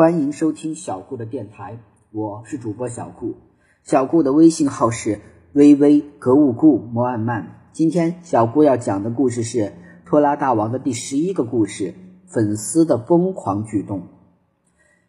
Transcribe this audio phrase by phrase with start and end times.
[0.00, 1.78] 欢迎收听小顾的电台，
[2.10, 3.34] 我是主播小顾。
[3.82, 5.20] 小顾的微信号是
[5.52, 7.68] 微微格物顾摩安曼。
[7.72, 9.74] 今天小顾要讲的故事是
[10.06, 11.92] 托拉大王的第十一个故事：
[12.24, 14.04] 粉丝的疯狂举动。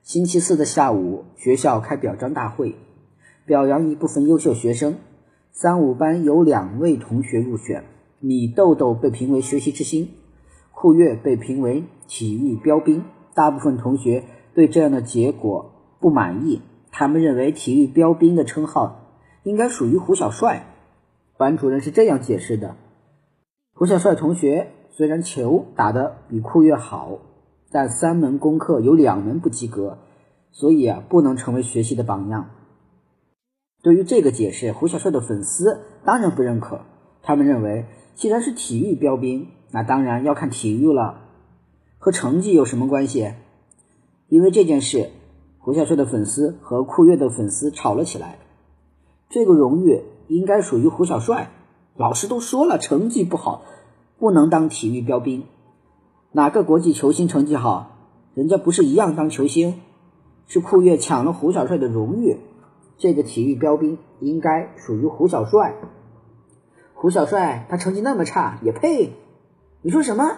[0.01, 2.75] 星期四的下午，学校开表彰大会，
[3.45, 4.97] 表扬一部分优秀学生。
[5.53, 7.85] 三五班有两位同学入选，
[8.19, 10.09] 米豆豆被评为学习之星，
[10.73, 13.05] 酷月被评为体育标兵。
[13.33, 20.67] 大部分同学对这样的结果不满意，他们认为体育标兵的称号应该属于胡小帅。
[21.37, 22.75] 班主任是这样解释的：
[23.73, 27.17] 胡小帅同学虽然球打得比酷月好，
[27.71, 29.97] 但三门功课有两门不及格，
[30.51, 32.51] 所以啊不能成为学习的榜样。
[33.81, 36.81] 对于这个解释，胡小帅的粉丝当然不认可。
[37.23, 41.21] 他们认为，既然是体育标兵，那当然要看体育了，
[41.97, 43.33] 和成绩有什么关系？
[44.31, 45.09] 因为这件事，
[45.59, 48.39] 胡小帅的粉丝和酷月的粉丝吵了起来。
[49.27, 51.51] 这个荣誉应该属于胡小帅。
[51.97, 53.63] 老师都说了，成绩不好
[54.17, 55.43] 不能当体育标兵。
[56.31, 57.97] 哪个国际球星成绩好，
[58.33, 59.81] 人家不是一样当球星？
[60.47, 62.37] 是酷月抢了胡小帅的荣誉。
[62.97, 65.75] 这个体育标兵应该属于胡小帅。
[66.93, 69.11] 胡小帅他成绩那么差，也配？
[69.81, 70.37] 你说什么？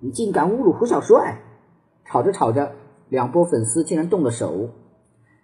[0.00, 1.42] 你竟敢侮辱胡小帅！
[2.06, 2.72] 吵着吵着，
[3.08, 4.70] 两波粉丝竟然动了手。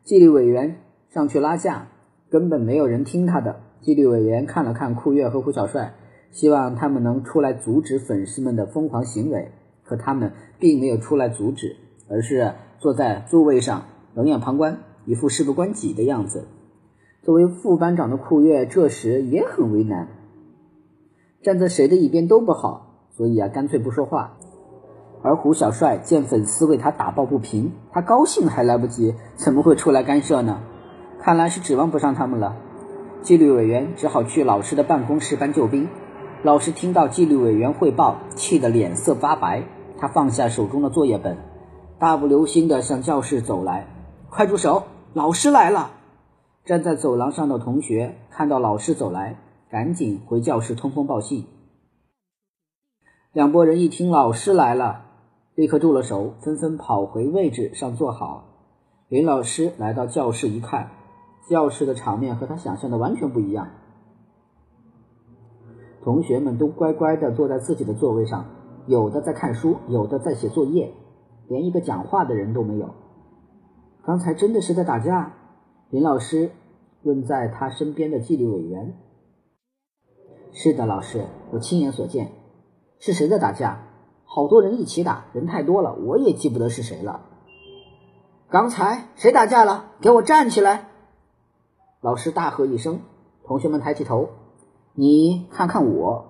[0.04, 1.88] 纪律委员上去拉架，
[2.30, 3.60] 根本没有人听他的。
[3.80, 5.94] 纪律委员看了看酷月和胡小帅，
[6.30, 9.52] 希望他们能出来阻止粉丝们的疯狂行为。
[9.84, 11.76] 可他们并没有出来阻止，
[12.08, 14.78] 而是坐在座位上冷眼旁观。
[15.06, 16.46] 一副事不关己的样子。
[17.22, 20.08] 作为副班长的酷月这时也很为难，
[21.42, 24.38] 站在谁的一边都不好，所以啊，干脆不说话。
[25.24, 30.60] 而胡小帅见粉丝为他打抱不平，他高兴还来不及，怎么会出来干涉呢？
[31.18, 32.54] 看来是指望不上他们了。
[33.22, 35.88] 纪律委员只好去老师的办公室搬救兵。
[36.42, 39.62] 老师听到纪律委员汇报，气得脸色发白。
[39.98, 41.38] 他放下手中的作业本，
[41.98, 43.86] 大步流星地向教室走来。
[44.28, 44.82] 快住手！
[45.14, 45.92] 老师来了！
[46.66, 49.38] 站在走廊上的同学看到老师走来，
[49.70, 51.46] 赶紧回教室通风报信。
[53.32, 55.03] 两拨人一听老师来了，
[55.54, 58.44] 立刻住了手，纷纷跑回位置上坐好。
[59.08, 60.90] 林老师来到教室一看，
[61.48, 63.68] 教室的场面和他想象的完全不一样。
[66.02, 68.46] 同学们都乖乖的坐在自己的座位上，
[68.86, 70.92] 有的在看书，有的在写作业，
[71.46, 72.92] 连一个讲话的人都没有。
[74.04, 75.34] 刚才真的是在打架？
[75.90, 76.50] 林老师
[77.04, 78.98] 问在他身边的纪律委员。
[80.50, 82.32] 是的，老师，我亲眼所见。
[82.98, 83.93] 是谁在打架？
[84.34, 87.20] 好多人一起打，人太多了，我也记不得是谁了。
[88.50, 89.92] 刚才谁打架了？
[90.00, 90.88] 给我站起来！
[92.00, 92.98] 老师大喝一声，
[93.46, 94.30] 同学们抬起头，
[94.94, 96.26] 你看看我，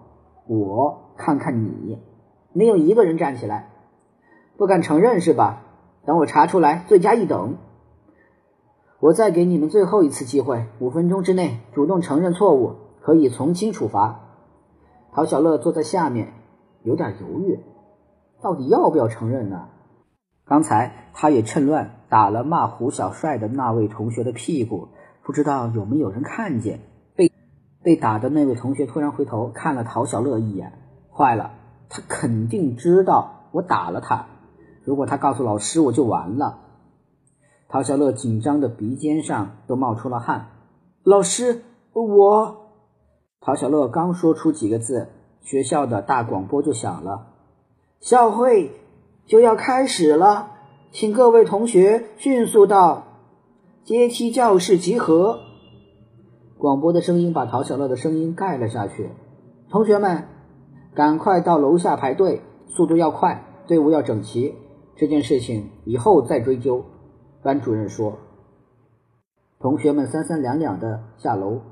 [0.47, 1.99] 我看看你，
[2.53, 3.71] 没有一个人站起来，
[4.59, 5.63] 不敢承认是吧？
[6.05, 7.57] 等我查出来，罪加一等。
[9.01, 14.21] 我再给你们最后一次机会，五分钟之内主动承认错误，可以从轻处罚。
[15.15, 16.35] 陶小乐坐在下面，
[16.83, 17.61] 有点犹豫，
[18.45, 19.69] 到底要不要承认呢？
[20.45, 24.89] 刚才他也趁乱打了骂胡小帅的那位同学的屁股，
[25.23, 26.81] 不知道有没有人看见。
[27.17, 27.33] 被
[27.83, 30.75] 被打的那位同学突然回头看了陶小乐一眼，
[31.11, 31.53] 坏了，
[31.89, 34.27] 他肯定知道我打了他。
[34.85, 36.59] 如果他告诉老师，我就完了。
[37.69, 40.49] 陶小乐紧张的鼻尖上都冒出了汗。
[41.03, 41.63] 老师，
[41.95, 42.57] 我……
[43.41, 45.09] 陶小乐刚说出几个字，
[45.41, 47.29] 学校的大广播就响了
[48.05, 48.71] ：“校会
[49.25, 50.51] 就要开始了，
[50.93, 53.05] 请各位同学迅速到
[53.83, 55.41] 阶梯教室集合。”
[56.61, 59.09] 广播的声音把陶小乐的声音盖了下去。
[59.71, 60.25] 同学们，
[60.95, 64.55] 赶快到楼下排队，速度要快，队伍要整齐。
[64.97, 66.85] 这件事情以后再追究。
[67.43, 68.19] 班主任说
[69.59, 71.63] ：“同学们三三两两的下楼，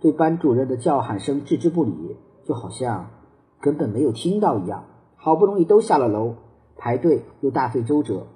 [0.00, 2.16] 对班主任的叫喊声置之不理，
[2.46, 3.10] 就好像
[3.60, 4.84] 根本没有听到一样。
[5.22, 6.36] 好不容易都下了楼，
[6.78, 8.26] 排队又大费周折，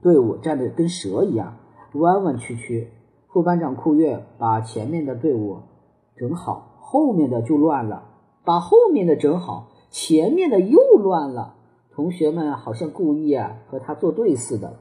[0.00, 1.58] 队伍站得跟蛇一样，
[1.92, 2.90] 弯弯曲曲。
[3.28, 5.58] 副班长酷月把前面的队伍
[6.16, 8.04] 整好，后面的就乱了；
[8.46, 11.52] 把后面的整好，前面的又乱了。”
[11.92, 14.76] 同学们好像故意啊和他作对似的，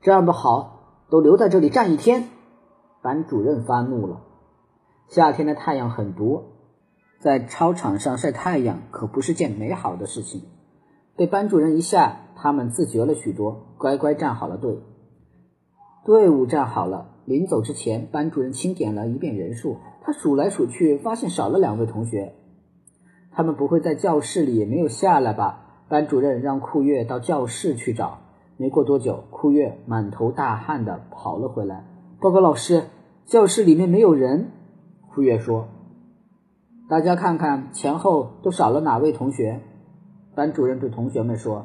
[0.00, 2.28] 这样不好，都留在这里站一天。
[3.02, 4.22] 班主任发怒了。
[5.08, 6.42] 夏天的太阳很毒，
[7.26, 10.42] 在操场上晒太阳可不是件美好的事情。
[11.16, 14.78] 被班主任一吓，他们自觉了许多，乖乖站好了队。
[16.04, 22.34] 队伍站好了，临走之前，班主任清点了一遍人数，他数来数去，发现少了两位同学。
[23.32, 25.82] 他们不会在教室里也没有下来吧？
[25.88, 28.20] 班主任让酷月到教室去找。
[28.56, 31.84] 没过多久，酷月满头大汗的跑了回来，
[32.20, 32.84] 报告老师，
[33.24, 34.52] 教室里面没有人。
[35.12, 35.66] 酷月说
[36.88, 39.60] ：“大家看看前后都少了哪位同学？”
[40.36, 41.64] 班主任对同学们说：“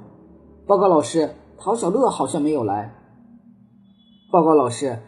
[0.65, 2.93] 报告老师，陶小乐好像没有来。”
[4.31, 4.99] 报告老师，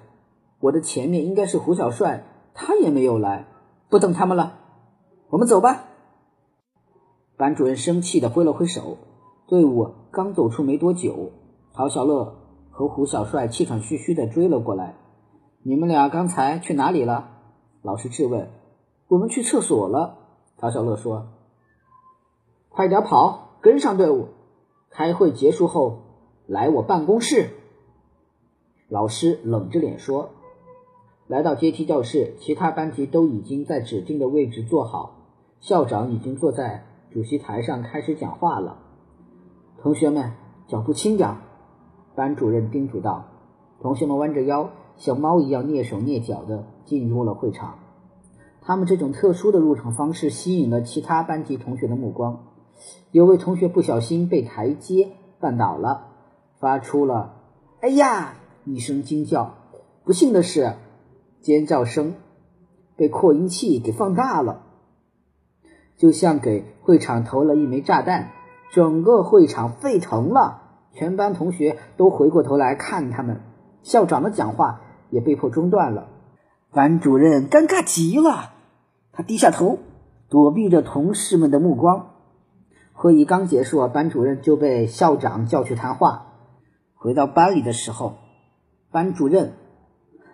[0.59, 3.47] 我的前面应该是胡小帅，他也没有来。
[3.89, 4.59] 不等他们了，
[5.29, 5.85] 我们走吧。
[7.37, 8.97] 班主任生气的挥了挥手，
[9.47, 11.31] 队伍刚走出没多久，
[11.73, 12.35] 陶小乐
[12.69, 14.95] 和胡小帅气喘吁吁的追了过来。
[15.63, 17.29] 你们俩刚才去哪里了？
[17.81, 18.49] 老师质问。
[19.07, 20.17] 我们去厕所了。
[20.57, 21.27] 陶小乐说。
[22.69, 24.29] 快点跑，跟上队伍。
[24.89, 25.99] 开会结束后，
[26.47, 27.49] 来我办公室。
[28.87, 30.29] 老师冷着脸说。
[31.27, 35.15] 来到阶梯教室，其他班级都已经在指定的位置坐好，
[35.59, 36.85] 校长已经坐在。
[37.11, 38.79] 主席台上开始讲话了，
[39.81, 40.33] 同学们
[40.67, 41.37] 脚步轻点。
[42.15, 43.25] 班主任叮嘱道。
[43.79, 47.79] 同学们弯着腰，像猫一样蹑手蹑脚的进入了会场。
[48.65, 52.45] 他们这种特殊的入场方式吸引了其他班级同学的目光。
[53.11, 56.07] 有位同学不小心被台阶绊倒了，
[56.59, 57.35] 发出了
[57.81, 59.55] “哎呀”一声惊叫。
[60.05, 60.75] 不幸的是，
[61.41, 62.15] 尖叫声
[62.95, 64.63] 被扩音器给放大了。
[65.97, 68.31] 就像给会场投了一枚炸弹，
[68.71, 70.61] 整个会场沸腾了。
[70.93, 73.41] 全班同学都回过头来看他们，
[73.81, 76.07] 校长的讲话也被迫中断了。
[76.71, 78.52] 班主任尴尬极了，
[79.15, 79.77] 他低下头，
[80.27, 82.07] 躲避着同事们的目光。
[82.93, 86.33] 会议刚结束，班主任就被校长叫去谈话。
[86.95, 88.15] 回到班里的时候，
[88.91, 89.53] 班主任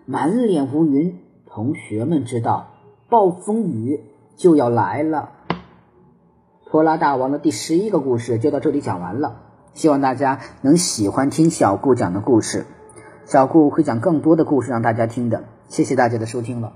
[0.06, 2.70] 满脸乌云，同学们知道
[3.10, 4.00] 暴风雨
[4.36, 5.30] 就要来了。
[6.64, 9.42] 拖拉大王的第十一个故事就到这里讲完了，
[9.74, 12.64] 希望大家能喜欢听小顾讲的故事。
[13.26, 16.72] 小顾会讲更多的故事让大家听的，谢谢大家的收听了。